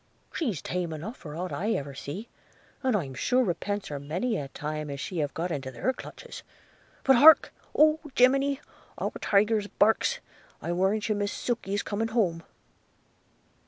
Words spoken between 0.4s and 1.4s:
tame enough for